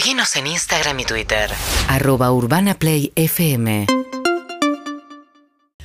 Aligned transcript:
Seguinos 0.00 0.34
en 0.36 0.46
Instagram 0.46 0.98
y 1.00 1.04
Twitter. 1.04 1.50
Arroba 1.86 2.32
Urbana 2.32 2.72
Play 2.72 3.12
FM. 3.16 3.86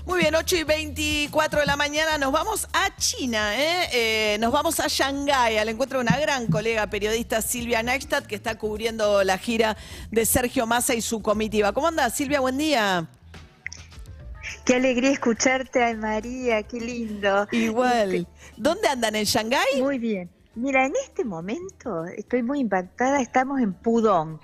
Muy 0.05 0.19
bien, 0.21 0.33
8 0.33 0.55
y 0.55 0.63
24 0.63 1.59
de 1.59 1.65
la 1.65 1.75
mañana 1.75 2.17
nos 2.17 2.31
vamos 2.31 2.65
a 2.71 2.95
China, 2.95 3.61
¿eh? 3.61 3.89
Eh, 3.91 4.37
nos 4.39 4.53
vamos 4.53 4.79
a 4.79 4.87
Shanghái 4.87 5.57
al 5.57 5.67
encuentro 5.67 5.99
de 5.99 6.05
una 6.05 6.17
gran 6.17 6.47
colega 6.47 6.87
periodista 6.87 7.41
Silvia 7.41 7.83
Neistat 7.83 8.25
que 8.25 8.35
está 8.35 8.57
cubriendo 8.57 9.21
la 9.25 9.37
gira 9.37 9.75
de 10.11 10.25
Sergio 10.25 10.65
Massa 10.65 10.95
y 10.95 11.01
su 11.01 11.21
comitiva. 11.21 11.73
¿Cómo 11.73 11.89
anda 11.89 12.09
Silvia? 12.09 12.39
Buen 12.39 12.57
día. 12.57 13.09
Qué 14.63 14.75
alegría 14.75 15.11
escucharte, 15.11 15.83
ay 15.83 15.97
María, 15.97 16.63
qué 16.63 16.79
lindo. 16.79 17.49
Igual. 17.51 18.25
¿Dónde 18.55 18.87
andan? 18.87 19.17
¿En 19.17 19.25
Shanghái? 19.25 19.81
Muy 19.81 19.99
bien. 19.99 20.34
Mira, 20.55 20.85
en 20.85 20.93
este 21.03 21.25
momento 21.25 22.05
estoy 22.05 22.41
muy 22.41 22.61
impactada, 22.61 23.21
estamos 23.21 23.59
en 23.59 23.73
Pudong. 23.73 24.39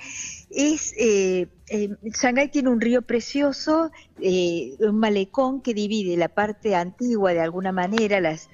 Es, 0.49 0.93
eh, 0.97 1.47
eh, 1.69 1.89
Shanghái 2.03 2.49
tiene 2.49 2.69
un 2.69 2.81
río 2.81 3.01
precioso, 3.01 3.91
eh, 4.19 4.75
un 4.79 4.99
malecón 4.99 5.61
que 5.61 5.73
divide 5.73 6.17
la 6.17 6.27
parte 6.27 6.75
antigua 6.75 7.31
de 7.31 7.39
alguna 7.39 7.71
manera, 7.71 8.19
las 8.19 8.49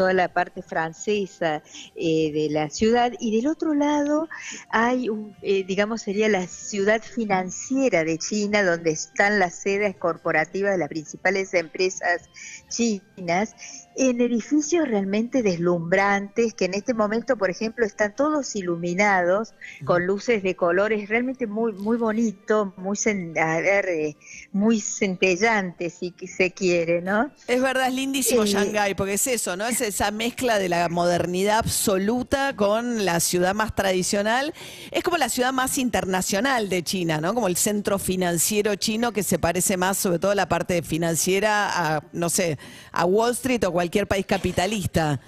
toda 0.00 0.14
la 0.14 0.32
parte 0.32 0.62
francesa 0.62 1.62
eh, 1.94 2.32
de 2.32 2.48
la 2.50 2.70
ciudad 2.70 3.12
y 3.20 3.36
del 3.36 3.46
otro 3.46 3.74
lado 3.74 4.30
hay, 4.70 5.10
un, 5.10 5.36
eh, 5.42 5.62
digamos, 5.64 6.00
sería 6.00 6.26
la 6.30 6.46
ciudad 6.46 7.02
financiera 7.02 8.02
de 8.02 8.16
China, 8.16 8.62
donde 8.62 8.92
están 8.92 9.38
las 9.38 9.56
sedes 9.56 9.94
corporativas 9.96 10.72
de 10.72 10.78
las 10.78 10.88
principales 10.88 11.52
empresas 11.52 12.30
chinas, 12.70 13.54
en 14.02 14.22
edificios 14.22 14.88
realmente 14.88 15.42
deslumbrantes, 15.42 16.54
que 16.54 16.64
en 16.64 16.72
este 16.72 16.94
momento, 16.94 17.36
por 17.36 17.50
ejemplo, 17.50 17.84
están 17.84 18.16
todos 18.16 18.56
iluminados 18.56 19.52
con 19.84 20.06
luces 20.06 20.42
de 20.42 20.56
colores 20.56 21.06
realmente 21.10 21.46
muy, 21.46 21.72
muy 21.74 21.98
bonito, 21.98 22.72
muy, 22.78 22.96
a 23.38 23.60
ver, 23.60 23.86
eh, 23.90 24.16
muy 24.52 24.80
centellante, 24.80 25.90
si 25.90 26.14
se 26.26 26.50
quiere, 26.52 27.02
¿no? 27.02 27.30
Es 27.46 27.60
verdad, 27.60 27.88
es 27.88 27.94
lindísimo 27.94 28.44
Eh, 28.44 28.46
Shanghái, 28.46 28.94
porque 28.94 29.14
es 29.14 29.26
eso, 29.26 29.54
¿no? 29.54 29.66
Es 29.66 29.82
esa 29.82 30.10
mezcla 30.10 30.58
de 30.58 30.70
la 30.70 30.88
modernidad 30.88 31.58
absoluta 31.58 32.56
con 32.56 33.04
la 33.04 33.20
ciudad 33.20 33.54
más 33.54 33.74
tradicional. 33.74 34.54
Es 34.92 35.02
como 35.02 35.18
la 35.18 35.28
ciudad 35.28 35.52
más 35.52 35.76
internacional 35.76 36.70
de 36.70 36.82
China, 36.82 37.20
¿no? 37.20 37.34
Como 37.34 37.48
el 37.48 37.56
centro 37.56 37.98
financiero 37.98 38.76
chino 38.76 39.12
que 39.12 39.22
se 39.22 39.38
parece 39.38 39.76
más, 39.76 39.98
sobre 39.98 40.18
todo 40.18 40.34
la 40.34 40.48
parte 40.48 40.80
financiera, 40.80 41.96
a, 41.96 42.02
no 42.14 42.30
sé, 42.30 42.56
a 42.92 43.04
Wall 43.04 43.32
Street 43.32 43.62
o 43.66 43.72
cualquier 43.72 43.89
país 44.06 44.26
capitalista. 44.26 45.20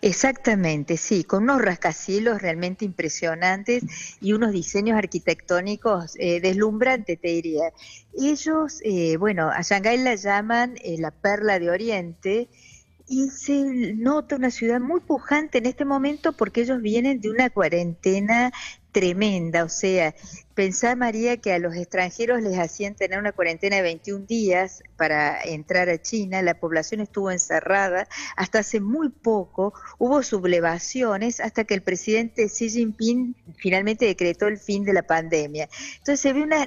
Exactamente, 0.00 0.96
sí, 0.96 1.24
con 1.24 1.44
unos 1.44 1.62
rascacielos 1.62 2.42
realmente 2.42 2.84
impresionantes 2.84 3.84
y 4.20 4.32
unos 4.32 4.52
diseños 4.52 4.98
arquitectónicos 4.98 6.14
eh, 6.18 6.40
deslumbrantes, 6.40 7.20
te 7.20 7.28
diría. 7.28 7.72
Ellos, 8.18 8.80
eh, 8.84 9.16
bueno, 9.16 9.50
a 9.50 9.62
Shanghái 9.62 9.98
la 9.98 10.14
llaman 10.14 10.76
eh, 10.82 10.96
la 10.98 11.10
perla 11.10 11.58
de 11.58 11.70
Oriente 11.70 12.48
y 13.08 13.30
se 13.30 13.62
nota 13.94 14.36
una 14.36 14.50
ciudad 14.50 14.80
muy 14.80 15.00
pujante 15.00 15.58
en 15.58 15.66
este 15.66 15.84
momento 15.84 16.32
porque 16.32 16.62
ellos 16.62 16.80
vienen 16.82 17.20
de 17.20 17.30
una 17.30 17.50
cuarentena 17.50 18.52
tremenda, 18.96 19.62
o 19.62 19.68
sea, 19.68 20.14
pensá 20.54 20.96
María 20.96 21.36
que 21.36 21.52
a 21.52 21.58
los 21.58 21.76
extranjeros 21.76 22.40
les 22.40 22.58
hacían 22.58 22.94
tener 22.94 23.18
una 23.18 23.32
cuarentena 23.32 23.76
de 23.76 23.82
21 23.82 24.24
días 24.24 24.82
para 24.96 25.38
entrar 25.42 25.90
a 25.90 26.00
China, 26.00 26.40
la 26.40 26.58
población 26.58 27.02
estuvo 27.02 27.30
encerrada 27.30 28.08
hasta 28.38 28.60
hace 28.60 28.80
muy 28.80 29.10
poco, 29.10 29.74
hubo 29.98 30.22
sublevaciones 30.22 31.40
hasta 31.40 31.64
que 31.64 31.74
el 31.74 31.82
presidente 31.82 32.46
Xi 32.46 32.70
Jinping 32.70 33.36
finalmente 33.58 34.06
decretó 34.06 34.46
el 34.46 34.56
fin 34.56 34.82
de 34.84 34.94
la 34.94 35.02
pandemia. 35.02 35.68
Entonces 35.98 36.18
se 36.18 36.32
ve 36.32 36.42
una 36.42 36.66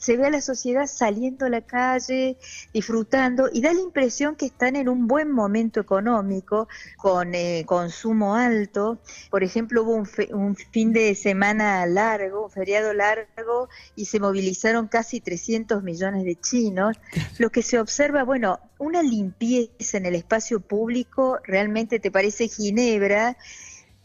se 0.00 0.16
ve 0.16 0.26
a 0.26 0.30
la 0.30 0.40
sociedad 0.40 0.86
saliendo 0.86 1.44
a 1.44 1.50
la 1.50 1.60
calle, 1.60 2.38
disfrutando, 2.72 3.50
y 3.52 3.60
da 3.60 3.74
la 3.74 3.80
impresión 3.80 4.34
que 4.34 4.46
están 4.46 4.74
en 4.76 4.88
un 4.88 5.06
buen 5.06 5.30
momento 5.30 5.78
económico, 5.78 6.68
con 6.96 7.34
eh, 7.34 7.64
consumo 7.66 8.34
alto. 8.34 8.98
Por 9.30 9.44
ejemplo, 9.44 9.82
hubo 9.82 9.92
un, 9.92 10.06
fe- 10.06 10.30
un 10.32 10.56
fin 10.56 10.94
de 10.94 11.14
semana 11.14 11.84
largo, 11.84 12.46
un 12.46 12.50
feriado 12.50 12.94
largo, 12.94 13.68
y 13.94 14.06
se 14.06 14.18
movilizaron 14.20 14.88
casi 14.88 15.20
300 15.20 15.82
millones 15.82 16.24
de 16.24 16.34
chinos. 16.40 16.96
Lo 17.38 17.50
que 17.50 17.62
se 17.62 17.78
observa, 17.78 18.24
bueno, 18.24 18.58
una 18.78 19.02
limpieza 19.02 19.98
en 19.98 20.06
el 20.06 20.14
espacio 20.14 20.60
público, 20.60 21.38
realmente 21.44 22.00
te 22.00 22.10
parece 22.10 22.48
Ginebra, 22.48 23.36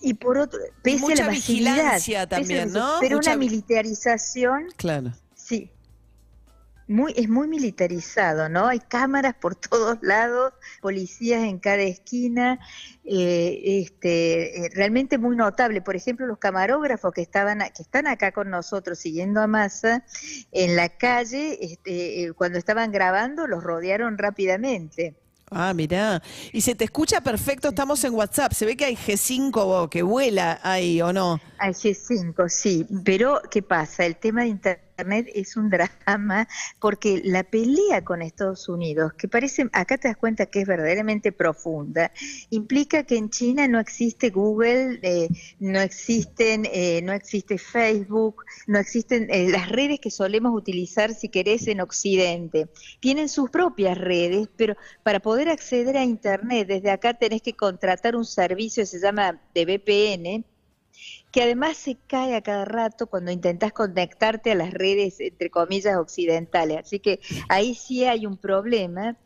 y 0.01 0.15
por 0.15 0.37
otro, 0.37 0.59
pese 0.83 0.99
mucha 0.99 1.23
a 1.23 1.27
la 1.27 1.31
vigilancia 1.31 2.21
a 2.23 2.27
también, 2.27 2.73
la- 2.73 2.79
¿no? 2.81 2.97
Pero 2.99 3.15
Mucha 3.15 3.31
una 3.31 3.39
militarización 3.39 4.65
Claro. 4.75 5.13
Sí. 5.35 5.71
Muy, 6.87 7.13
es 7.17 7.27
muy 7.29 7.47
militarizado, 7.47 8.47
¿no? 8.47 8.67
Hay 8.67 8.79
cámaras 8.79 9.33
por 9.33 9.55
todos 9.55 9.97
lados, 10.01 10.53
policías 10.81 11.43
en 11.43 11.57
cada 11.57 11.81
esquina, 11.81 12.59
eh, 13.03 13.81
este, 13.81 14.65
eh, 14.65 14.69
realmente 14.73 15.17
muy 15.17 15.35
notable. 15.35 15.81
Por 15.81 15.95
ejemplo, 15.95 16.27
los 16.27 16.37
camarógrafos 16.37 17.11
que 17.11 17.21
estaban, 17.21 17.59
que 17.75 17.81
están 17.81 18.05
acá 18.05 18.31
con 18.31 18.51
nosotros 18.51 18.99
siguiendo 18.99 19.41
a 19.41 19.47
Massa 19.47 20.05
en 20.51 20.75
la 20.75 20.89
calle, 20.89 21.57
este, 21.59 22.23
eh, 22.23 22.33
cuando 22.33 22.59
estaban 22.59 22.91
grabando, 22.91 23.47
los 23.47 23.63
rodearon 23.63 24.17
rápidamente. 24.19 25.15
Ah, 25.51 25.73
mirá. 25.73 26.21
Y 26.51 26.61
se 26.61 26.75
te 26.75 26.85
escucha 26.85 27.21
perfecto, 27.21 27.69
estamos 27.69 28.03
en 28.03 28.13
WhatsApp. 28.13 28.51
Se 28.53 28.65
ve 28.65 28.75
que 28.75 28.85
hay 28.85 28.95
G5 28.95 29.89
que 29.89 30.01
vuela 30.01 30.59
ahí, 30.63 31.01
¿o 31.01 31.13
no? 31.13 31.39
Al 31.59 31.73
G5, 31.73 32.49
sí, 32.49 32.85
pero 33.03 33.41
¿qué 33.49 33.61
pasa? 33.61 34.05
El 34.05 34.17
tema 34.17 34.41
de 34.41 34.47
Internet 34.47 34.84
es 34.97 35.57
un 35.57 35.69
drama 35.69 36.47
porque 36.79 37.21
la 37.23 37.43
pelea 37.43 38.03
con 38.03 38.21
Estados 38.21 38.69
Unidos, 38.69 39.13
que 39.13 39.27
parece, 39.27 39.67
acá 39.73 39.97
te 39.97 40.07
das 40.07 40.17
cuenta 40.17 40.45
que 40.45 40.61
es 40.61 40.67
verdaderamente 40.67 41.31
profunda, 41.31 42.11
implica 42.49 43.03
que 43.03 43.17
en 43.17 43.29
China 43.29 43.67
no 43.67 43.79
existe 43.79 44.29
Google, 44.29 44.99
eh, 45.01 45.29
no 45.59 45.79
existen, 45.81 46.67
eh, 46.71 47.01
no 47.03 47.13
existe 47.13 47.57
Facebook, 47.57 48.43
no 48.67 48.79
existen 48.79 49.27
eh, 49.29 49.49
las 49.49 49.69
redes 49.69 49.99
que 49.99 50.11
solemos 50.11 50.53
utilizar 50.53 51.13
si 51.13 51.29
querés 51.29 51.67
en 51.67 51.81
Occidente. 51.81 52.67
Tienen 52.99 53.29
sus 53.29 53.49
propias 53.49 53.97
redes, 53.97 54.49
pero 54.55 54.75
para 55.03 55.19
poder 55.19 55.49
acceder 55.49 55.97
a 55.97 56.03
Internet 56.03 56.67
desde 56.67 56.91
acá 56.91 57.13
tenés 57.13 57.41
que 57.41 57.53
contratar 57.53 58.15
un 58.15 58.25
servicio 58.25 58.83
que 58.83 58.87
se 58.87 58.99
llama 58.99 59.41
de 59.53 59.65
VPN 59.65 60.54
que 61.31 61.43
además 61.43 61.77
se 61.77 61.97
cae 62.07 62.35
a 62.35 62.41
cada 62.41 62.65
rato 62.65 63.07
cuando 63.07 63.31
intentas 63.31 63.73
conectarte 63.73 64.51
a 64.51 64.55
las 64.55 64.73
redes, 64.73 65.19
entre 65.19 65.49
comillas, 65.49 65.97
occidentales. 65.97 66.77
Así 66.79 66.99
que 66.99 67.19
ahí 67.49 67.75
sí 67.75 68.05
hay 68.05 68.25
un 68.25 68.37
problema. 68.37 69.17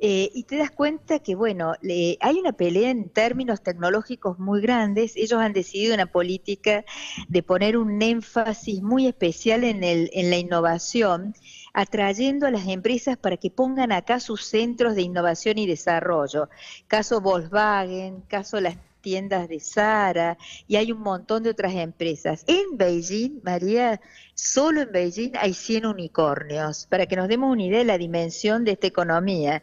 eh, 0.00 0.30
y 0.32 0.44
te 0.44 0.56
das 0.56 0.70
cuenta 0.70 1.18
que, 1.18 1.34
bueno, 1.34 1.74
hay 1.82 2.38
una 2.38 2.52
pelea 2.52 2.90
en 2.90 3.08
términos 3.08 3.62
tecnológicos 3.62 4.38
muy 4.38 4.60
grandes. 4.60 5.16
Ellos 5.16 5.40
han 5.40 5.52
decidido 5.52 5.94
una 5.94 6.06
política 6.06 6.84
de 7.28 7.42
poner 7.42 7.76
un 7.76 8.00
énfasis 8.00 8.80
muy 8.80 9.08
especial 9.08 9.64
en, 9.64 9.82
el, 9.82 10.10
en 10.12 10.30
la 10.30 10.38
innovación, 10.38 11.34
atrayendo 11.74 12.46
a 12.46 12.52
las 12.52 12.68
empresas 12.68 13.16
para 13.16 13.36
que 13.36 13.50
pongan 13.50 13.90
acá 13.90 14.20
sus 14.20 14.44
centros 14.44 14.94
de 14.94 15.02
innovación 15.02 15.58
y 15.58 15.66
desarrollo. 15.66 16.48
Caso 16.86 17.20
Volkswagen, 17.20 18.20
caso 18.28 18.60
las 18.60 18.76
tiendas 19.00 19.48
de 19.48 19.60
Zara 19.60 20.38
y 20.66 20.76
hay 20.76 20.92
un 20.92 21.00
montón 21.00 21.42
de 21.42 21.50
otras 21.50 21.74
empresas. 21.74 22.44
En 22.46 22.76
Beijing, 22.76 23.40
María, 23.42 24.00
solo 24.34 24.82
en 24.82 24.92
Beijing 24.92 25.32
hay 25.38 25.54
100 25.54 25.86
unicornios, 25.86 26.86
para 26.86 27.06
que 27.06 27.16
nos 27.16 27.28
demos 27.28 27.52
una 27.52 27.64
idea 27.64 27.78
de 27.78 27.84
la 27.84 27.98
dimensión 27.98 28.64
de 28.64 28.72
esta 28.72 28.86
economía. 28.86 29.62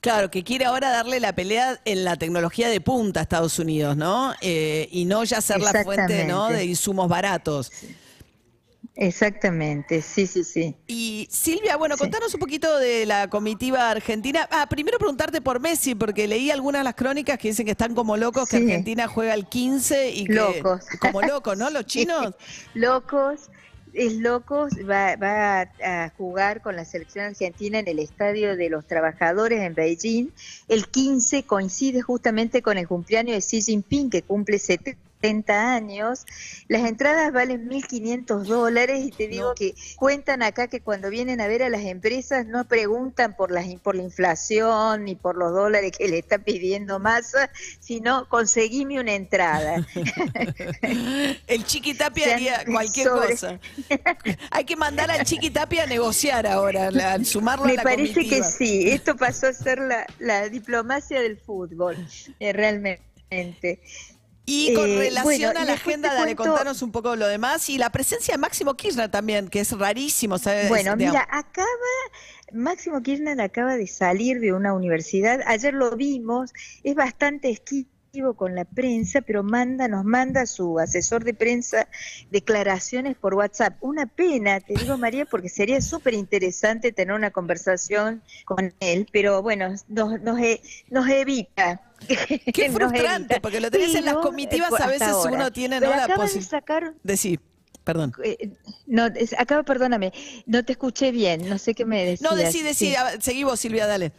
Claro, 0.00 0.30
que 0.30 0.42
quiere 0.42 0.64
ahora 0.64 0.90
darle 0.90 1.20
la 1.20 1.32
pelea 1.32 1.80
en 1.84 2.04
la 2.04 2.16
tecnología 2.16 2.68
de 2.68 2.80
punta 2.80 3.20
a 3.20 3.22
Estados 3.22 3.58
Unidos, 3.60 3.96
¿no? 3.96 4.34
Eh, 4.40 4.88
y 4.90 5.04
no 5.04 5.22
ya 5.22 5.40
ser 5.40 5.60
la 5.60 5.84
fuente 5.84 6.24
¿no? 6.24 6.48
De 6.48 6.64
insumos 6.64 7.08
baratos. 7.08 7.70
Exactamente, 8.94 10.02
sí, 10.02 10.26
sí, 10.26 10.44
sí. 10.44 10.76
Y 10.86 11.26
Silvia, 11.30 11.76
bueno, 11.76 11.96
Sí. 11.96 12.00
contanos 12.00 12.34
un 12.34 12.40
poquito 12.40 12.78
de 12.78 13.06
la 13.06 13.28
comitiva 13.30 13.90
argentina. 13.90 14.46
Ah, 14.50 14.66
primero 14.68 14.98
preguntarte 14.98 15.40
por 15.40 15.60
Messi, 15.60 15.94
porque 15.94 16.28
leí 16.28 16.50
algunas 16.50 16.80
de 16.80 16.84
las 16.84 16.94
crónicas 16.94 17.38
que 17.38 17.48
dicen 17.48 17.64
que 17.64 17.72
están 17.72 17.94
como 17.94 18.16
locos, 18.18 18.48
que. 18.48 18.56
Argentina 18.56 19.08
juega 19.08 19.32
el 19.34 19.46
15 19.46 20.10
y 20.10 20.26
que... 20.26 20.34
Locos. 20.34 20.84
Como 21.00 21.22
locos, 21.22 21.56
¿no? 21.56 21.70
Los 21.70 21.86
chinos. 21.86 22.34
Locos, 22.74 23.48
es 23.94 24.14
locos, 24.14 24.72
va, 24.88 25.16
va 25.16 25.60
a, 25.62 26.04
a 26.04 26.10
jugar 26.16 26.60
con 26.60 26.76
la 26.76 26.84
selección 26.84 27.24
argentina 27.26 27.78
en 27.78 27.88
el 27.88 27.98
Estadio 27.98 28.56
de 28.56 28.68
los 28.68 28.86
Trabajadores 28.86 29.60
en 29.62 29.74
Beijing. 29.74 30.28
El 30.68 30.86
15 30.88 31.44
coincide 31.44 32.02
justamente 32.02 32.60
con 32.60 32.76
el 32.76 32.86
cumpleaños 32.86 33.36
de 33.36 33.40
Xi 33.40 33.62
Jinping, 33.62 34.10
que 34.10 34.22
cumple 34.22 34.58
70 34.58 34.98
70 35.22 35.74
años. 35.74 36.26
Las 36.68 36.82
entradas 36.82 37.32
valen 37.32 37.68
1.500 37.68 38.44
dólares 38.44 39.04
y 39.04 39.10
te 39.10 39.28
digo 39.28 39.54
que 39.54 39.74
cuentan 39.96 40.42
acá 40.42 40.66
que 40.66 40.80
cuando 40.80 41.10
vienen 41.10 41.40
a 41.40 41.46
ver 41.46 41.62
a 41.62 41.68
las 41.68 41.82
empresas 41.82 42.46
no 42.46 42.64
preguntan 42.66 43.36
por, 43.36 43.52
las, 43.52 43.66
por 43.76 43.94
la 43.94 44.02
inflación 44.02 45.04
ni 45.04 45.14
por 45.14 45.36
los 45.36 45.52
dólares 45.52 45.92
que 45.96 46.08
le 46.08 46.18
está 46.18 46.38
pidiendo 46.38 46.98
Massa, 46.98 47.50
sino 47.78 48.28
conseguime 48.28 49.00
una 49.00 49.14
entrada. 49.14 49.86
El 51.46 51.64
Chiquitapia 51.64 52.34
haría 52.34 52.64
cualquier 52.64 53.08
cosa. 53.08 53.60
Hay 54.50 54.64
que 54.64 54.76
mandar 54.76 55.10
al 55.10 55.24
Chiquitapia 55.24 55.84
a 55.84 55.86
negociar 55.86 56.46
ahora, 56.46 56.88
a 56.88 57.24
sumarlo 57.24 57.66
Me 57.66 57.72
a 57.72 57.76
la 57.76 57.82
parece 57.82 58.28
que 58.28 58.42
sí, 58.42 58.90
esto 58.90 59.16
pasó 59.16 59.46
a 59.46 59.52
ser 59.52 59.78
la, 59.78 60.06
la 60.18 60.48
diplomacia 60.48 61.20
del 61.20 61.38
fútbol, 61.38 61.96
eh, 62.40 62.52
realmente. 62.52 63.80
Y 64.44 64.74
con 64.74 64.90
Eh, 64.90 64.98
relación 64.98 65.24
bueno, 65.52 65.60
a 65.60 65.64
la 65.64 65.72
agenda, 65.74 66.12
dale, 66.12 66.34
cuento- 66.34 66.52
contanos 66.54 66.82
un 66.82 66.90
poco 66.90 67.14
lo 67.14 67.28
demás. 67.28 67.68
Y 67.68 67.78
la 67.78 67.90
presencia 67.90 68.34
de 68.34 68.38
Máximo 68.38 68.74
Kirchner 68.74 69.08
también, 69.10 69.48
que 69.48 69.60
es 69.60 69.70
rarísimo. 69.72 70.38
¿sabes? 70.38 70.68
Bueno, 70.68 70.96
mira, 70.96 71.26
acaba, 71.30 71.66
Máximo 72.52 73.02
Kirchner 73.02 73.40
acaba 73.40 73.76
de 73.76 73.86
salir 73.86 74.40
de 74.40 74.52
una 74.52 74.74
universidad, 74.74 75.40
ayer 75.46 75.72
lo 75.74 75.96
vimos, 75.96 76.52
es 76.82 76.94
bastante 76.94 77.50
esquivo 77.50 77.88
con 78.36 78.54
la 78.54 78.66
prensa, 78.66 79.22
pero 79.22 79.42
manda, 79.42 79.88
nos 79.88 80.04
manda 80.04 80.44
su 80.44 80.78
asesor 80.78 81.24
de 81.24 81.32
prensa 81.32 81.88
declaraciones 82.30 83.16
por 83.16 83.32
WhatsApp. 83.34 83.76
Una 83.80 84.04
pena, 84.04 84.60
te 84.60 84.74
digo 84.74 84.98
María, 84.98 85.24
porque 85.24 85.48
sería 85.48 85.80
súper 85.80 86.12
interesante 86.12 86.92
tener 86.92 87.14
una 87.14 87.30
conversación 87.30 88.22
con 88.44 88.74
él, 88.80 89.08
pero 89.12 89.40
bueno, 89.40 89.70
nos, 89.88 90.20
nos, 90.20 90.38
e- 90.40 90.60
nos 90.90 91.08
evita. 91.08 91.80
Qué 92.52 92.70
frustrante, 92.70 93.40
porque 93.40 93.60
lo 93.62 93.70
tenés 93.70 93.94
en 93.94 94.04
las 94.04 94.16
comitivas, 94.16 94.70
a 94.78 94.88
veces 94.88 95.08
ahora. 95.08 95.32
uno 95.32 95.50
tiene 95.50 95.78
Pero 95.80 95.92
¿no? 95.92 95.96
la 95.96 96.04
acaba 96.04 96.24
de 96.24 96.28
posibilidad. 96.28 96.50
sacar 96.50 96.92
Decir, 97.02 97.40
perdón. 97.82 98.12
eh, 98.22 98.50
no, 98.86 99.06
es- 99.06 99.34
perdóname, 99.64 100.12
no 100.44 100.62
te 100.66 100.72
escuché 100.72 101.12
bien, 101.12 101.48
no 101.48 101.56
sé 101.56 101.72
qué 101.74 101.86
me 101.86 102.04
decías. 102.04 102.30
No, 102.30 102.36
decí, 102.36 102.60
decí, 102.62 102.90
Sí. 102.90 102.94
a- 102.94 103.18
seguí 103.22 103.42
vos, 103.44 103.58
Silvia, 103.58 103.86
dale. 103.86 104.12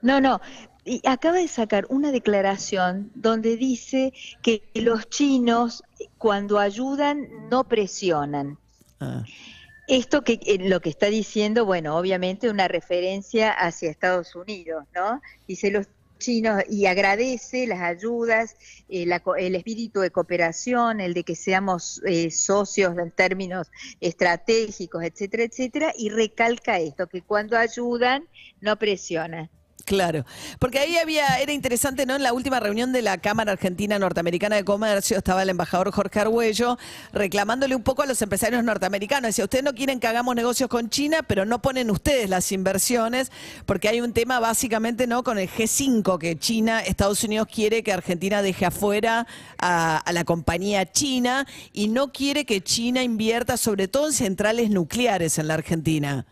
No, 0.00 0.20
no. 0.20 0.40
Y 0.88 1.02
acaba 1.06 1.36
de 1.36 1.48
sacar 1.48 1.86
una 1.90 2.12
declaración 2.12 3.10
donde 3.14 3.58
dice 3.58 4.14
que 4.42 4.62
los 4.72 5.10
chinos 5.10 5.82
cuando 6.16 6.58
ayudan 6.58 7.28
no 7.50 7.64
presionan. 7.64 8.58
Ah. 8.98 9.22
Esto 9.86 10.24
que 10.24 10.40
eh, 10.46 10.58
lo 10.58 10.80
que 10.80 10.88
está 10.88 11.06
diciendo, 11.06 11.66
bueno, 11.66 11.98
obviamente 11.98 12.48
una 12.48 12.68
referencia 12.68 13.50
hacia 13.50 13.90
Estados 13.90 14.34
Unidos, 14.34 14.84
¿no? 14.94 15.20
Dice 15.46 15.70
los 15.70 15.86
chinos 16.18 16.62
y 16.70 16.86
agradece 16.86 17.66
las 17.66 17.82
ayudas, 17.82 18.56
eh, 18.88 19.04
la 19.04 19.22
el 19.38 19.56
espíritu 19.56 20.00
de 20.00 20.10
cooperación, 20.10 21.00
el 21.00 21.12
de 21.12 21.22
que 21.22 21.36
seamos 21.36 22.00
eh, 22.06 22.30
socios 22.30 22.96
en 22.96 23.10
términos 23.10 23.70
estratégicos, 24.00 25.02
etcétera, 25.04 25.44
etcétera, 25.44 25.92
y 25.96 26.08
recalca 26.08 26.78
esto, 26.78 27.08
que 27.08 27.20
cuando 27.20 27.58
ayudan 27.58 28.26
no 28.62 28.78
presionan. 28.78 29.50
Claro, 29.88 30.26
porque 30.58 30.80
ahí 30.80 30.98
había, 30.98 31.38
era 31.38 31.50
interesante, 31.50 32.04
¿no? 32.04 32.14
En 32.14 32.22
la 32.22 32.34
última 32.34 32.60
reunión 32.60 32.92
de 32.92 33.00
la 33.00 33.16
Cámara 33.16 33.52
Argentina 33.52 33.98
Norteamericana 33.98 34.56
de 34.56 34.62
Comercio 34.62 35.16
estaba 35.16 35.42
el 35.42 35.48
embajador 35.48 35.90
Jorge 35.92 36.20
Argüello 36.20 36.76
reclamándole 37.14 37.74
un 37.74 37.82
poco 37.82 38.02
a 38.02 38.06
los 38.06 38.20
empresarios 38.20 38.62
norteamericanos. 38.62 39.28
Decía, 39.30 39.44
ustedes 39.44 39.64
no 39.64 39.72
quieren 39.72 39.98
que 39.98 40.06
hagamos 40.06 40.36
negocios 40.36 40.68
con 40.68 40.90
China, 40.90 41.22
pero 41.26 41.46
no 41.46 41.62
ponen 41.62 41.90
ustedes 41.90 42.28
las 42.28 42.52
inversiones, 42.52 43.32
porque 43.64 43.88
hay 43.88 44.02
un 44.02 44.12
tema 44.12 44.40
básicamente, 44.40 45.06
¿no? 45.06 45.24
Con 45.24 45.38
el 45.38 45.48
G5, 45.48 46.18
que 46.18 46.38
China, 46.38 46.80
Estados 46.80 47.24
Unidos 47.24 47.48
quiere 47.50 47.82
que 47.82 47.90
Argentina 47.90 48.42
deje 48.42 48.66
afuera 48.66 49.26
a, 49.58 49.96
a 49.96 50.12
la 50.12 50.24
compañía 50.24 50.92
china 50.92 51.46
y 51.72 51.88
no 51.88 52.12
quiere 52.12 52.44
que 52.44 52.60
China 52.60 53.02
invierta 53.02 53.56
sobre 53.56 53.88
todo 53.88 54.08
en 54.08 54.12
centrales 54.12 54.68
nucleares 54.68 55.38
en 55.38 55.48
la 55.48 55.54
Argentina. 55.54 56.26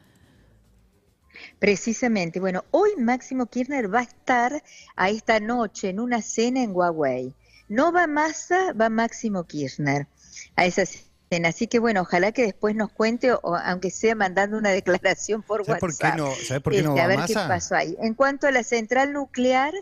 Precisamente. 1.59 2.39
Bueno, 2.41 2.65
hoy 2.71 2.91
Máximo 2.99 3.47
Kirchner 3.47 3.93
va 3.93 4.01
a 4.01 4.03
estar 4.03 4.63
a 4.95 5.11
esta 5.11 5.41
noche 5.41 5.89
en 5.89 6.01
una 6.01 6.21
cena 6.23 6.63
en 6.63 6.73
Huawei. 6.75 7.35
No 7.69 7.93
va 7.93 8.07
Massa, 8.07 8.73
va 8.73 8.89
Máximo 8.91 9.45
Kirchner 9.45 10.07
a 10.55 10.67
esa 10.67 10.85
cena. 10.87 11.49
Así 11.49 11.67
que 11.67 11.79
bueno, 11.79 12.03
ojalá 12.03 12.31
que 12.33 12.43
después 12.43 12.77
nos 12.77 12.93
cuente, 12.93 13.33
o, 13.33 13.41
aunque 13.57 13.91
sea 13.91 14.15
mandando 14.15 14.57
una 14.59 14.71
declaración 14.81 15.43
por 15.43 15.65
¿Sabes 15.65 15.81
por 15.81 15.91
WhatsApp. 15.91 16.13
qué 16.13 16.13
no, 16.13 16.33
¿sabes 16.47 16.63
por 16.63 16.73
qué 16.75 16.83
no 16.83 16.91
Este, 16.91 17.01
a 17.01 17.05
va 17.05 17.09
ver 17.09 17.19
Massa? 17.21 17.43
qué 17.43 17.49
pasó 17.49 17.75
ahí. 17.75 17.97
En 18.01 18.15
cuanto 18.15 18.47
a 18.47 18.53
la 18.53 18.63
central 18.63 19.13
nuclear, 19.13 19.73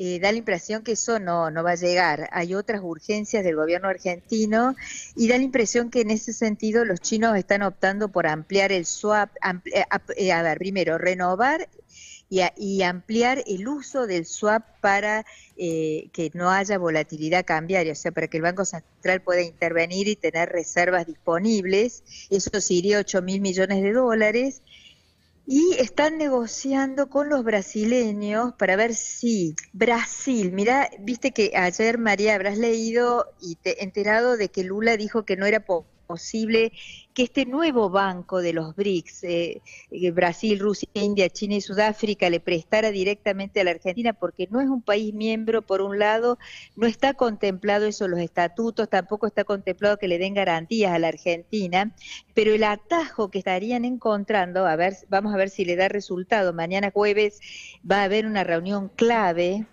eh, 0.00 0.20
da 0.20 0.30
la 0.32 0.38
impresión 0.38 0.82
que 0.84 0.92
eso 0.92 1.18
no, 1.18 1.50
no 1.50 1.62
va 1.64 1.72
a 1.72 1.74
llegar. 1.74 2.28
Hay 2.32 2.54
otras 2.54 2.80
urgencias 2.82 3.42
del 3.44 3.56
gobierno 3.56 3.88
argentino 3.88 4.76
y 5.16 5.28
da 5.28 5.36
la 5.36 5.42
impresión 5.44 5.90
que 5.90 6.02
en 6.02 6.10
ese 6.10 6.32
sentido 6.32 6.84
los 6.84 7.00
chinos 7.00 7.36
están 7.36 7.62
optando 7.62 8.08
por 8.08 8.26
ampliar 8.26 8.72
el 8.72 8.86
swap, 8.86 9.30
ampli- 9.42 9.72
eh, 9.74 9.84
eh, 10.16 10.32
a 10.32 10.42
ver, 10.42 10.58
primero, 10.58 10.98
renovar 10.98 11.68
y, 12.30 12.40
a- 12.40 12.52
y 12.56 12.82
ampliar 12.82 13.42
el 13.46 13.66
uso 13.68 14.06
del 14.06 14.26
swap 14.26 14.64
para 14.80 15.24
eh, 15.56 16.08
que 16.12 16.30
no 16.34 16.50
haya 16.50 16.78
volatilidad 16.78 17.44
cambiaria, 17.44 17.92
o 17.92 17.96
sea, 17.96 18.12
para 18.12 18.28
que 18.28 18.36
el 18.36 18.42
Banco 18.42 18.64
Central 18.64 19.22
pueda 19.22 19.42
intervenir 19.42 20.08
y 20.08 20.16
tener 20.16 20.48
reservas 20.50 21.06
disponibles. 21.06 22.02
Eso 22.30 22.60
se 22.60 22.74
iría 22.74 22.98
8 22.98 23.22
mil 23.22 23.40
millones 23.40 23.82
de 23.82 23.92
dólares. 23.92 24.62
Y 25.50 25.74
están 25.80 26.16
negociando 26.18 27.08
con 27.08 27.28
los 27.28 27.42
brasileños 27.42 28.52
para 28.54 28.76
ver 28.76 28.94
si 28.94 29.56
Brasil, 29.72 30.52
mira, 30.52 30.90
viste 31.00 31.32
que 31.32 31.56
ayer 31.56 31.98
María 31.98 32.34
habrás 32.36 32.56
leído 32.58 33.26
y 33.40 33.56
te 33.56 33.82
enterado 33.82 34.36
de 34.36 34.50
que 34.50 34.62
Lula 34.62 34.96
dijo 34.96 35.24
que 35.24 35.36
no 35.36 35.46
era 35.46 35.60
po- 35.64 35.86
posible 36.08 36.72
que 37.12 37.24
este 37.24 37.44
nuevo 37.44 37.90
banco 37.90 38.40
de 38.40 38.54
los 38.54 38.74
BRICS, 38.74 39.24
eh, 39.24 39.62
eh, 39.90 40.10
Brasil, 40.10 40.58
Rusia, 40.58 40.88
India, 40.94 41.28
China 41.28 41.56
y 41.56 41.60
Sudáfrica, 41.60 42.30
le 42.30 42.40
prestara 42.40 42.90
directamente 42.90 43.60
a 43.60 43.64
la 43.64 43.72
Argentina 43.72 44.14
porque 44.14 44.48
no 44.50 44.60
es 44.60 44.68
un 44.68 44.80
país 44.80 45.12
miembro, 45.12 45.60
por 45.62 45.82
un 45.82 45.98
lado, 45.98 46.38
no 46.76 46.86
está 46.86 47.12
contemplado 47.12 47.86
eso 47.86 48.06
en 48.06 48.12
los 48.12 48.20
estatutos, 48.20 48.88
tampoco 48.88 49.26
está 49.26 49.44
contemplado 49.44 49.98
que 49.98 50.08
le 50.08 50.18
den 50.18 50.32
garantías 50.32 50.92
a 50.92 50.98
la 50.98 51.08
Argentina, 51.08 51.94
pero 52.34 52.54
el 52.54 52.64
atajo 52.64 53.30
que 53.30 53.38
estarían 53.38 53.84
encontrando, 53.84 54.66
a 54.66 54.76
ver, 54.76 54.94
vamos 55.10 55.34
a 55.34 55.36
ver 55.36 55.50
si 55.50 55.66
le 55.66 55.76
da 55.76 55.88
resultado. 55.88 56.54
Mañana 56.54 56.90
jueves 56.90 57.40
va 57.88 58.00
a 58.00 58.04
haber 58.04 58.26
una 58.26 58.44
reunión 58.44 58.88
clave. 58.88 59.66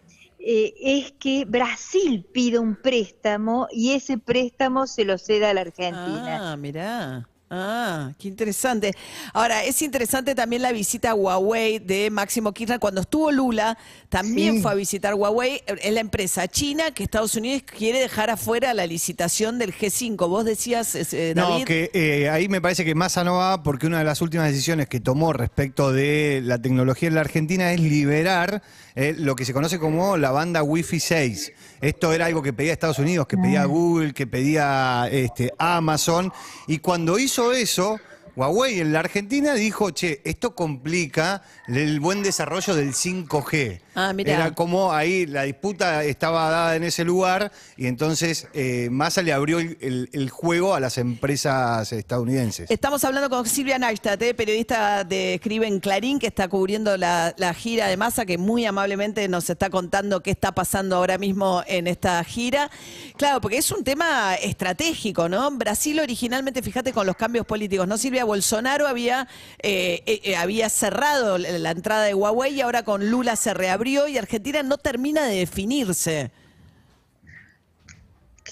Eh, 0.48 0.76
es 0.80 1.12
que 1.14 1.44
Brasil 1.46 2.24
pide 2.32 2.60
un 2.60 2.76
préstamo 2.76 3.68
y 3.72 3.94
ese 3.94 4.20
préstamo 4.20 4.86
se 4.86 5.04
lo 5.04 5.18
ceda 5.18 5.50
a 5.50 5.54
la 5.56 5.62
Argentina. 5.62 6.52
Ah, 6.52 6.56
mirá. 6.56 7.28
Ah, 7.50 8.12
qué 8.18 8.28
interesante. 8.28 8.92
Ahora, 9.32 9.64
es 9.64 9.80
interesante 9.84 10.34
también 10.34 10.64
la 10.64 10.72
visita 10.72 11.12
a 11.12 11.14
Huawei 11.16 11.78
de 11.78 12.10
Máximo 12.10 12.52
Kirchner. 12.54 12.80
Cuando 12.80 13.02
estuvo 13.02 13.32
Lula, 13.32 13.78
también 14.10 14.56
Sí. 14.56 14.62
fue 14.64 14.72
a 14.72 14.74
visitar 14.74 15.14
Huawei. 15.14 15.62
Es 15.82 15.94
la 15.94 16.00
empresa 16.00 16.48
china 16.48 16.90
que 16.92 17.04
Estados 17.04 17.36
Unidos 17.36 17.62
quiere 17.64 18.00
dejar 18.00 18.32
afuera 18.32 18.74
la 18.74 18.88
licitación 18.88 19.60
del 19.60 19.74
G5. 19.76 20.28
Vos 20.28 20.44
decías, 20.44 20.96
eh, 20.96 21.34
David. 21.36 21.60
No, 21.60 21.66
que 21.66 21.92
eh, 21.94 22.30
ahí 22.30 22.50
me 22.50 22.62
parece 22.62 22.84
que 22.84 22.96
Massa 22.96 23.24
no 23.24 23.36
va 23.36 23.62
porque 23.62 23.86
una 23.86 24.00
de 24.00 24.06
las 24.06 24.22
últimas 24.24 24.48
decisiones 24.48 24.88
que 24.88 25.00
tomó 25.00 25.32
respecto 25.32 25.92
de 25.92 26.42
la 26.44 26.58
tecnología 26.60 27.10
en 27.10 27.16
la 27.16 27.22
Argentina 27.22 27.72
es 27.72 27.80
liberar 27.80 28.64
eh, 28.96 29.14
lo 29.18 29.36
que 29.36 29.46
se 29.46 29.54
conoce 29.54 29.78
como 29.78 30.18
la 30.18 30.32
banda 30.32 30.64
Wi-Fi 30.64 31.00
6. 31.00 31.52
Esto 31.82 32.12
era 32.14 32.26
algo 32.26 32.42
que 32.42 32.54
pedía 32.54 32.72
Estados 32.74 32.98
Unidos, 32.98 33.28
que 33.28 33.38
pedía 33.38 33.66
Google, 33.66 34.14
que 34.14 34.26
pedía 34.26 35.08
este, 35.12 35.54
Amazon. 35.60 36.32
Y 36.68 36.80
cuando 36.80 37.20
hizo 37.20 37.35
eso, 37.54 38.00
Huawei 38.36 38.80
en 38.82 38.92
la 38.94 39.00
Argentina 39.00 39.54
dijo, 39.54 39.92
che, 39.92 40.22
esto 40.26 40.56
complica 40.56 41.42
el 41.68 42.00
buen 42.00 42.22
desarrollo 42.24 42.76
del 42.76 42.94
5G. 42.94 43.82
Ah, 43.96 44.12
mirá. 44.12 44.34
Era 44.34 44.52
como 44.54 44.92
ahí 44.92 45.26
la 45.26 45.44
disputa 45.44 46.04
estaba 46.04 46.50
dada 46.50 46.76
en 46.76 46.84
ese 46.84 47.06
lugar 47.06 47.52
y 47.78 47.88
entonces 47.88 48.48
eh, 48.54 48.90
Massa 48.92 49.22
le 49.22 49.32
abrió 49.32 49.60
el, 49.60 49.78
el- 49.80 50.10
el 50.12 50.30
juego 50.30 50.76
a 50.76 50.80
las 50.82 50.98
empresas 50.98 51.92
estadounidenses. 51.94 52.70
Estamos 52.70 53.04
hablando 53.06 53.30
con 53.30 53.46
Silvia 53.48 53.80
Neistat, 53.80 54.22
eh, 54.22 54.34
periodista 54.34 55.04
de 55.06 55.36
Escribe 55.36 55.66
en 55.68 55.80
Clarín, 55.80 56.20
que 56.20 56.28
está 56.28 56.50
cubriendo 56.50 56.98
la, 56.98 57.34
la 57.38 57.54
gira 57.54 57.88
de 57.88 57.96
masa, 57.96 58.26
que 58.26 58.38
muy 58.38 58.66
amablemente 58.66 59.28
nos 59.30 59.50
está 59.50 59.70
contando 59.70 60.22
qué 60.22 60.32
está 60.32 60.52
pasando 60.54 60.98
ahora 60.98 61.18
mismo 61.18 61.64
en 61.68 61.88
esta 61.88 62.22
gira. 62.26 62.70
Claro, 63.18 63.40
porque 63.40 63.58
es 63.58 63.72
un 63.72 63.84
tema 63.86 64.36
estratégico, 64.36 65.30
¿no? 65.30 65.50
Brasil 65.52 66.00
originalmente, 66.02 66.62
fíjate, 66.62 66.92
con 66.92 67.06
los 67.08 67.16
cambios 67.16 67.46
políticos, 67.46 67.88
¿no? 67.88 67.98
Silvia 67.98 68.25
Bolsonaro 68.26 68.88
había, 68.88 69.28
eh, 69.60 70.04
eh, 70.06 70.22
eh, 70.24 70.36
había 70.36 70.70
cerrado 70.70 71.38
la, 71.38 71.58
la 71.58 71.72
entrada 71.72 72.04
de 72.04 72.14
Huawei 72.14 72.56
y 72.56 72.62
ahora 72.62 72.84
con 72.84 73.10
Lula 73.10 73.36
se 73.36 73.54
reabrió 73.54 74.08
y 74.08 74.18
Argentina 74.18 74.64
no 74.64 74.78
termina 74.78 75.26
de 75.26 75.38
definirse. 75.38 76.32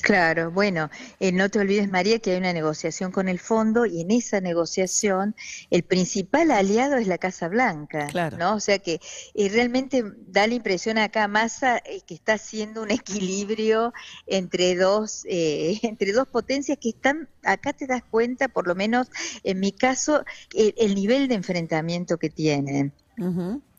Claro, 0.03 0.51
bueno, 0.51 0.89
eh, 1.21 1.31
no 1.31 1.47
te 1.47 1.59
olvides, 1.59 1.89
María, 1.89 2.19
que 2.19 2.31
hay 2.31 2.37
una 2.37 2.51
negociación 2.51 3.13
con 3.13 3.29
el 3.29 3.39
fondo 3.39 3.85
y 3.85 4.01
en 4.01 4.11
esa 4.11 4.41
negociación 4.41 5.33
el 5.69 5.83
principal 5.83 6.51
aliado 6.51 6.97
es 6.97 7.07
la 7.07 7.17
Casa 7.17 7.47
Blanca, 7.47 8.07
Claro. 8.07 8.37
¿no? 8.37 8.53
O 8.53 8.59
sea 8.59 8.79
que 8.79 8.99
eh, 9.33 9.47
realmente 9.47 10.03
da 10.27 10.45
la 10.45 10.55
impresión 10.55 10.97
acá 10.97 11.29
Massa 11.29 11.77
eh, 11.77 12.01
que 12.05 12.15
está 12.15 12.33
haciendo 12.33 12.83
un 12.83 12.91
equilibrio 12.91 13.93
entre 14.27 14.75
dos, 14.75 15.23
eh, 15.29 15.79
entre 15.83 16.11
dos 16.11 16.27
potencias 16.27 16.77
que 16.81 16.89
están, 16.89 17.29
acá 17.41 17.71
te 17.71 17.87
das 17.87 18.03
cuenta, 18.03 18.49
por 18.49 18.67
lo 18.67 18.75
menos 18.75 19.07
en 19.45 19.61
mi 19.61 19.71
caso, 19.71 20.25
el, 20.53 20.73
el 20.77 20.95
nivel 20.95 21.29
de 21.29 21.35
enfrentamiento 21.35 22.17
que 22.17 22.29
tienen. 22.29 22.91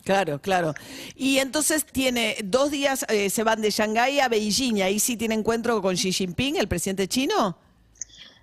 Claro, 0.04 0.40
claro. 0.40 0.74
Y 1.16 1.38
entonces 1.38 1.86
tiene 1.86 2.36
dos 2.44 2.70
días, 2.70 3.06
eh, 3.08 3.30
se 3.30 3.42
van 3.42 3.62
de 3.62 3.70
Shanghái 3.70 4.20
a 4.20 4.28
Beijing, 4.28 4.76
y 4.76 4.82
ahí 4.82 5.00
sí 5.00 5.16
tiene 5.16 5.34
encuentro 5.34 5.80
con 5.80 5.96
Xi 5.96 6.12
Jinping, 6.12 6.56
el 6.56 6.68
presidente 6.68 7.08
chino. 7.08 7.56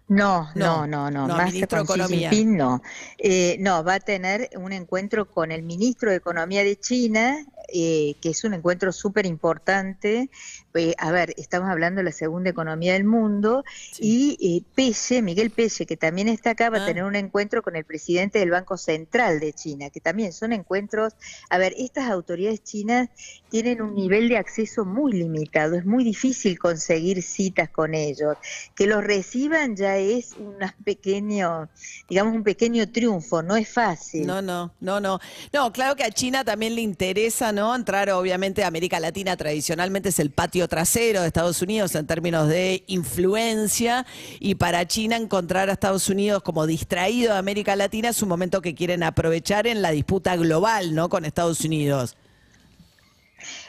No, 0.08 0.50
No, 0.56 0.86
no, 0.88 1.10
no, 1.10 1.28
no, 1.28 1.38
ministro 1.46 1.80
de 1.80 1.86
con 1.86 1.96
Xi 1.96 2.02
Economía. 2.02 2.30
Jinping 2.32 2.58
no. 2.58 2.82
Eh, 3.18 3.56
no, 3.60 3.84
va 3.84 3.94
a 3.96 4.00
tener 4.00 4.50
un 4.58 4.74
encuentro 4.74 5.30
con 5.30 5.52
el 5.52 5.64
ministro 5.64 6.10
de 6.10 6.18
Economía 6.18 6.64
de 6.64 6.78
China, 6.78 7.46
eh, 7.74 8.16
que 8.22 8.30
es 8.30 8.44
un 8.44 8.54
encuentro 8.54 8.92
súper 8.92 9.26
importante. 9.26 10.30
Eh, 10.74 10.96
a 10.98 11.12
ver, 11.12 11.34
estamos 11.38 11.70
hablando 11.70 12.00
de 12.00 12.06
la 12.06 12.12
segunda 12.12 12.50
economía 12.50 12.94
del 12.94 13.04
mundo 13.04 13.64
y 14.00 14.38
eh, 14.42 14.64
Pelle, 14.76 15.22
Miguel 15.22 15.52
Pelle, 15.52 15.86
que 15.86 15.98
también 15.98 16.28
está 16.30 16.52
acá, 16.52 16.70
va 16.70 16.78
Ah. 16.80 16.84
a 16.84 16.86
tener 16.86 17.04
un 17.04 17.16
encuentro 17.16 17.62
con 17.62 17.76
el 17.76 17.84
presidente 17.86 18.40
del 18.40 18.50
Banco 18.52 18.78
Central 18.78 19.40
de 19.40 19.54
China, 19.54 19.90
que 19.90 20.00
también 20.00 20.32
son 20.34 20.54
encuentros. 20.54 21.14
A 21.50 21.58
ver, 21.58 21.74
estas 21.78 22.10
autoridades 22.10 22.64
chinas 22.64 23.10
tienen 23.50 23.82
un 23.82 23.94
nivel 23.96 24.30
de 24.30 24.38
acceso 24.38 24.86
muy 24.86 25.12
limitado, 25.14 25.76
es 25.76 25.86
muy 25.86 26.04
difícil 26.04 26.58
conseguir 26.58 27.22
citas 27.22 27.70
con 27.70 27.94
ellos. 27.94 28.38
Que 28.76 28.88
los 28.88 29.04
reciban 29.04 29.76
ya 29.76 29.98
es 29.98 30.34
un 30.38 30.56
pequeño, 30.86 31.70
digamos, 32.10 32.34
un 32.36 32.44
pequeño 32.44 32.90
triunfo, 32.92 33.42
no 33.44 33.56
es 33.56 33.68
fácil. 33.70 34.26
No, 34.26 34.42
no, 34.42 34.74
no, 34.80 35.00
no. 35.00 35.20
No, 35.54 35.72
claro 35.74 35.96
que 35.96 36.04
a 36.04 36.12
China 36.12 36.44
también 36.44 36.76
le 36.76 36.82
interesa, 36.82 37.52
¿no? 37.52 37.61
Entrar, 37.62 38.10
obviamente, 38.10 38.64
a 38.64 38.68
América 38.68 39.00
Latina 39.00 39.38
tradicionalmente 39.38 40.10
es 40.10 40.20
el 40.20 40.32
patio 40.32 40.68
trasero 40.68 41.22
de 41.22 41.28
Estados 41.28 41.62
Unidos 41.62 41.94
en 41.96 42.08
términos 42.08 42.48
de 42.48 42.84
influencia. 42.88 44.06
Y 44.40 44.56
para 44.56 44.88
China 44.88 45.16
encontrar 45.16 45.70
a 45.70 45.74
Estados 45.74 46.10
Unidos 46.10 46.42
como 46.44 46.66
distraído 46.66 47.34
de 47.34 47.40
América 47.40 47.76
Latina 47.76 48.10
es 48.10 48.22
un 48.22 48.30
momento 48.30 48.62
que 48.62 48.74
quieren 48.74 49.04
aprovechar 49.04 49.68
en 49.68 49.82
la 49.82 49.92
disputa 49.92 50.36
global, 50.36 50.96
¿no? 50.96 51.10
Con 51.10 51.24
Estados 51.24 51.62
Unidos. 51.62 52.18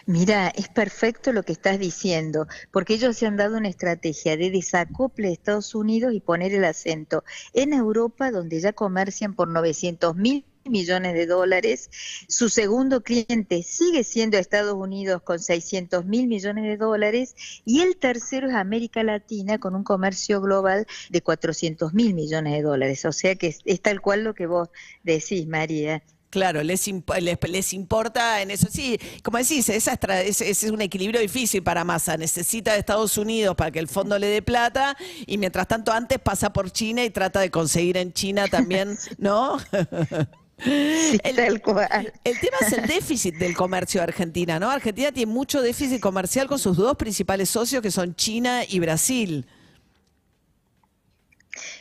Mira, 0.07 0.49
es 0.49 0.69
perfecto 0.69 1.33
lo 1.33 1.43
que 1.43 1.53
estás 1.53 1.79
diciendo, 1.79 2.47
porque 2.71 2.95
ellos 2.95 3.17
se 3.17 3.27
han 3.27 3.37
dado 3.37 3.57
una 3.57 3.69
estrategia 3.69 4.37
de 4.37 4.51
desacople 4.51 5.29
de 5.29 5.35
Estados 5.35 5.75
Unidos 5.75 6.13
y 6.13 6.21
poner 6.21 6.53
el 6.55 6.65
acento 6.65 7.25
en 7.53 7.73
Europa, 7.73 8.31
donde 8.31 8.61
ya 8.61 8.73
comercian 8.73 9.35
por 9.35 9.49
900 9.49 10.17
mil 10.17 10.45
millones 10.65 11.15
de 11.15 11.27
dólares. 11.27 11.91
Su 12.29 12.49
segundo 12.49 13.03
cliente 13.03 13.63
sigue 13.63 14.05
siendo 14.05 14.39
Estados 14.39 14.75
Unidos 14.75 15.23
con 15.23 15.39
600 15.39 16.05
mil 16.05 16.27
millones 16.29 16.65
de 16.65 16.77
dólares 16.77 17.35
y 17.65 17.81
el 17.83 17.97
tercero 17.97 18.49
es 18.49 18.55
América 18.55 19.03
Latina 19.03 19.59
con 19.59 19.75
un 19.75 19.85
comercio 19.85 20.41
global 20.41 20.87
de 21.11 21.23
400 21.23 21.93
mil 21.95 22.15
millones 22.15 22.53
de 22.55 22.63
dólares. 22.63 23.05
O 23.05 23.13
sea 23.13 23.35
que 23.37 23.49
es, 23.49 23.61
es 23.65 23.81
tal 23.81 24.01
cual 24.01 24.25
lo 24.25 24.35
que 24.35 24.47
vos 24.47 24.69
decís, 25.03 25.47
María. 25.47 26.03
Claro, 26.31 26.63
les, 26.63 26.89
imp- 26.89 27.21
les, 27.21 27.37
les 27.51 27.73
importa 27.75 28.41
en 28.41 28.51
eso. 28.51 28.67
Sí, 28.71 28.99
como 29.23 29.37
decís, 29.37 29.69
esa 29.69 29.93
ese 30.23 30.49
es 30.49 30.63
un 30.65 30.81
equilibrio 30.81 31.21
difícil 31.21 31.63
para 31.63 31.85
Massa. 31.85 32.17
Necesita 32.17 32.73
de 32.73 32.79
Estados 32.79 33.19
Unidos 33.19 33.55
para 33.55 33.71
que 33.71 33.79
el 33.79 33.87
fondo 33.87 34.19
le 34.19 34.29
dé 34.29 34.41
plata 34.41 34.97
y 35.27 35.37
mientras 35.37 35.69
tanto 35.69 35.93
antes 35.93 36.19
pasa 36.21 36.51
por 36.51 36.71
China 36.71 37.05
y 37.05 37.11
trata 37.11 37.41
de 37.41 37.51
conseguir 37.51 37.99
en 37.99 38.15
China 38.15 38.49
también, 38.49 38.97
¿no? 39.19 39.59
Sí, 40.65 41.19
El- 41.25 41.37
tal 41.37 41.61
cual. 41.61 42.13
El 42.25 42.39
tema 42.39 42.57
es 42.61 42.73
el 42.73 42.87
déficit 42.87 43.35
del 43.37 43.57
comercio 43.57 44.01
de 44.01 44.05
Argentina, 44.05 44.59
¿no? 44.61 44.71
Argentina 44.71 45.11
tiene 45.13 45.33
mucho 45.33 45.61
déficit 45.61 46.01
comercial 46.01 46.47
con 46.47 46.59
sus 46.59 46.77
dos 46.77 46.97
principales 46.97 47.51
socios 47.51 47.83
que 47.83 47.91
son 47.91 48.15
China 48.15 48.63
y 48.69 48.79
Brasil. 48.81 49.47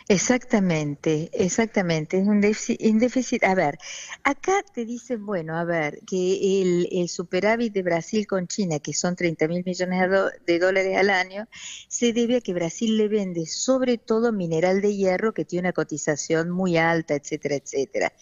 Exactamente, 0.09 1.29
exactamente. 1.33 2.17
Es 2.19 2.27
un 2.27 2.41
déficit, 2.41 2.81
un 2.83 2.99
déficit- 2.99 3.43
A 3.45 3.55
ver, 3.55 3.77
acá 4.23 4.63
te 4.73 4.85
dicen, 4.85 5.25
bueno, 5.25 5.57
a 5.57 5.63
ver, 5.63 5.99
que 6.05 6.61
el, 6.61 6.89
el 6.91 7.07
superávit 7.09 7.73
de 7.73 7.81
Brasil 7.83 8.27
con 8.27 8.47
China, 8.47 8.79
que 8.79 8.93
son 8.93 9.15
30 9.15 9.47
mil 9.47 9.63
millones 9.65 10.09
de 10.45 10.59
dólares 10.59 10.97
al 10.97 11.09
año, 11.09 11.47
se 11.87 12.11
debe 12.13 12.37
a 12.37 12.41
que 12.41 12.53
Brasil 12.53 12.97
le 12.97 13.07
vende 13.07 13.45
sobre 13.45 13.97
todo 13.97 14.33
mineral 14.33 14.81
de 14.81 14.95
hierro 14.95 15.33
que 15.33 15.45
tiene 15.45 15.67
una 15.69 15.73
cotización 15.73 16.49
muy 16.49 16.77
alta, 16.77 17.15
etcétera, 17.15 17.55
etcétera. 17.55 18.13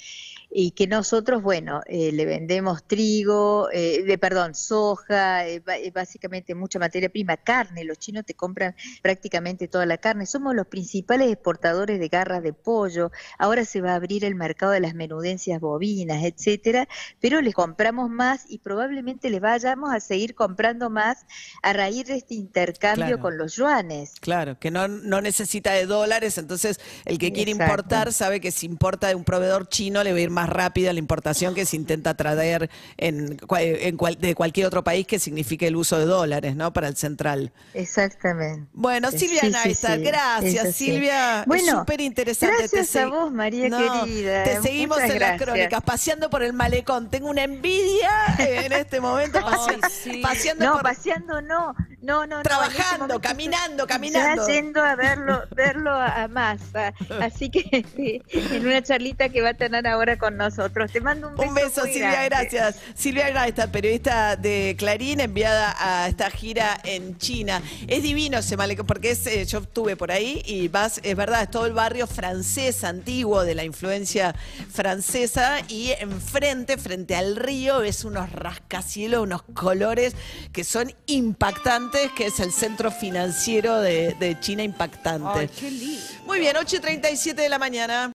Y 0.52 0.72
que 0.72 0.88
nosotros, 0.88 1.44
bueno, 1.44 1.82
eh, 1.86 2.12
le 2.12 2.26
vendemos 2.26 2.84
trigo, 2.88 3.70
eh, 3.72 4.04
de, 4.04 4.18
perdón, 4.18 4.56
soja, 4.56 5.48
eh, 5.48 5.62
eh, 5.68 5.92
básicamente 5.92 6.56
mucha 6.56 6.80
materia 6.80 7.10
prima, 7.10 7.38
carne. 7.38 7.84
Los 7.84 8.00
chinos 8.00 8.26
te 8.26 8.34
compran 8.34 8.76
prácticamente 9.04 9.68
toda 9.68 9.86
la 9.86 9.98
carne. 10.00 10.26
Somos 10.26 10.56
los 10.56 10.66
principales 10.66 11.32
exportadores 11.32 12.00
de 12.00 12.08
garras 12.08 12.42
de 12.42 12.54
pollo. 12.54 13.12
Ahora 13.38 13.64
se 13.64 13.82
va 13.82 13.92
a 13.92 13.96
abrir 13.96 14.26
el 14.26 14.34
mercado 14.34 14.72
de 14.72 14.80
las 14.80 14.96
menudencias 14.96 15.60
bovinas, 15.62 16.24
etcétera, 16.24 16.88
pero 17.20 17.42
les 17.42 17.54
compramos 17.54 18.10
más 18.10 18.46
y 18.50 18.58
probablemente 18.58 19.30
les 19.30 19.42
vayamos 19.42 19.94
a 19.94 20.00
seguir 20.00 20.34
comprando 20.34 20.90
más 20.90 21.28
a 21.62 21.74
raíz 21.74 22.08
de 22.08 22.16
este 22.16 22.34
intercambio 22.34 23.06
Claro. 23.06 23.20
con 23.22 23.38
los 23.38 23.56
yuanes. 23.56 24.14
Claro, 24.20 24.58
que 24.58 24.72
no, 24.72 24.88
no 24.88 25.22
necesita 25.22 25.74
de 25.74 25.86
dólares, 25.86 26.38
entonces 26.38 26.80
el 27.06 27.20
que 27.20 27.32
quiere 27.32 27.52
Exacto. 27.52 27.72
importar 27.74 28.14
sabe 28.14 28.42
que 28.42 28.52
si 28.52 28.66
importa 28.66 29.10
de 29.10 29.16
un 29.16 29.24
proveedor 29.24 29.70
chino 29.70 30.04
le 30.04 30.12
va 30.12 30.18
a 30.18 30.22
ir 30.22 30.30
más 30.30 30.39
rápido 30.48 30.94
la 30.94 31.00
importación 31.00 31.56
que 31.56 31.66
si 31.66 31.76
intenta 31.76 32.14
traer 32.16 32.70
en, 32.98 33.38
cua- 33.40 33.60
en 33.62 33.98
cual- 33.98 34.18
de 34.20 34.36
cualquier 34.36 34.68
otro 34.68 34.84
país 34.84 35.08
que 35.08 35.20
signifique 35.20 35.68
el 35.68 35.76
uso 35.76 35.98
de 35.98 36.06
dólares, 36.06 36.56
¿no? 36.56 36.72
Para 36.72 36.88
el 36.88 36.96
central. 36.96 37.52
Exactamente. 37.74 38.68
Bueno, 38.74 39.10
Silvia 39.12 39.42
Sí, 39.42 39.48
sí, 39.48 39.52
Naista, 39.52 39.96
sí, 39.96 40.02
gracias. 40.04 40.76
Silvia. 40.76 41.44
Bueno, 41.48 41.80
súper 41.80 42.02
interesante. 42.02 42.56
gracias 42.60 42.96
a 42.96 43.08
vos, 43.08 43.32
María 43.32 43.70
querida. 43.70 44.44
Te 44.44 44.62
seguimos 44.62 44.98
Muchas 45.00 45.12
en 45.16 45.20
las 45.20 45.42
crónicas, 45.42 45.82
paseando 45.84 46.30
por 46.30 46.44
el 46.44 46.54
malecón. 46.54 47.10
Tengo 47.10 47.30
una 47.30 47.44
envidia 47.44 48.10
en 48.38 48.72
este 48.72 49.02
momento, 49.02 49.40
pase- 49.42 49.78
Ay, 49.82 49.92
sí. 49.92 50.22
paseando 50.22 50.66
No, 50.66 50.74
por... 50.74 50.84
paseando 50.84 51.42
no, 51.42 51.74
no, 52.02 52.26
no. 52.26 52.42
Trabajando, 52.44 53.20
caminando, 53.20 53.88
caminando. 53.88 54.48
Ya 54.48 54.54
yendo 54.54 54.84
a 54.84 54.96
verlo, 54.96 55.44
verlo 55.56 55.92
a, 55.92 56.24
a 56.24 56.28
Massa. 56.28 56.94
Así 57.22 57.50
que 57.50 57.86
en 58.34 58.66
una 58.66 58.82
charlita 58.82 59.30
que 59.30 59.42
va 59.42 59.50
a 59.50 59.54
tener 59.54 59.88
ahora 59.88 60.18
con 60.18 60.38
nosotros. 60.38 60.92
Te 60.92 61.02
mando 61.02 61.30
un 61.30 61.36
beso. 61.36 61.50
Un 61.50 61.56
beso, 61.56 61.82
muy 61.82 61.94
Silvia, 61.94 62.12
grande. 62.26 62.30
gracias. 62.30 62.82
Silvia 62.96 63.30
Graista, 63.30 63.72
periodista 63.72 64.36
de 64.36 64.76
Clarín, 64.78 65.20
enviada 65.20 65.76
a 65.78 66.08
esta 66.08 66.30
gira 66.30 66.80
en 66.84 67.18
China. 67.18 67.62
Es 67.88 68.04
divino 68.04 68.38
ese 68.38 68.58
malecón, 68.58 68.86
porque 68.86 69.12
es, 69.12 69.26
eh, 69.28 69.46
yo 69.46 69.60
estuve 69.60 69.96
por 69.96 70.12
ahí 70.12 70.42
y 70.46 70.68
vas, 70.68 71.00
es 71.04 71.16
verdad, 71.16 71.44
es 71.44 71.52
todo 71.52 71.66
el 71.66 71.74
barrio 71.74 72.08
francés 72.08 72.84
antiguo 72.84 73.44
de 73.44 73.56
la 73.56 73.64
influencia 73.64 74.36
francesa 74.72 75.60
y 75.68 75.92
enfrente, 76.00 76.78
frente 76.78 77.16
al 77.16 77.36
río, 77.36 77.80
ves 77.80 78.06
unos 78.06 78.32
rascacielos, 78.32 79.22
unos 79.24 79.42
colores 79.54 80.14
que 80.52 80.64
son 80.64 80.94
impactantes, 81.08 81.89
que 82.16 82.28
es 82.28 82.40
el 82.40 82.52
centro 82.52 82.92
financiero 82.92 83.80
de, 83.82 84.16
de 84.20 84.40
China 84.40 84.64
impactante. 84.64 85.28
Ay, 85.40 85.50
qué 85.60 85.72
lindo. 85.72 86.02
Muy 86.26 86.40
bien, 86.40 86.56
8 86.58 86.76
y 86.76 86.80
37 86.80 87.42
de 87.42 87.50
la 87.50 87.60
mañana. 87.60 88.12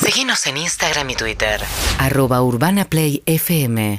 Seguinos 0.00 0.46
en 0.46 0.58
Instagram 0.58 1.10
y 1.10 1.14
Twitter. 1.14 1.60
arroba 1.98 2.42
urbanaplayfm 2.42 3.96